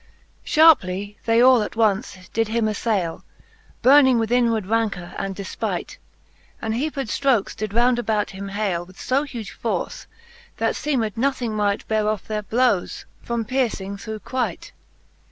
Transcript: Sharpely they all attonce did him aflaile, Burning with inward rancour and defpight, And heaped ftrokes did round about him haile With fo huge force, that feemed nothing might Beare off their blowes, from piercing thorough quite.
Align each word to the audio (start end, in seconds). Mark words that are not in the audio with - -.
Sharpely 0.43 1.17
they 1.25 1.43
all 1.43 1.59
attonce 1.59 2.27
did 2.33 2.47
him 2.47 2.65
aflaile, 2.65 3.21
Burning 3.83 4.17
with 4.17 4.31
inward 4.31 4.65
rancour 4.65 5.13
and 5.19 5.35
defpight, 5.35 5.97
And 6.59 6.73
heaped 6.73 6.97
ftrokes 6.97 7.55
did 7.55 7.71
round 7.71 7.99
about 7.99 8.31
him 8.31 8.47
haile 8.49 8.83
With 8.83 8.97
fo 8.99 9.21
huge 9.21 9.51
force, 9.51 10.07
that 10.57 10.75
feemed 10.75 11.15
nothing 11.15 11.55
might 11.55 11.87
Beare 11.87 12.09
off 12.09 12.25
their 12.27 12.41
blowes, 12.41 13.05
from 13.21 13.45
piercing 13.45 13.95
thorough 13.95 14.17
quite. 14.17 14.71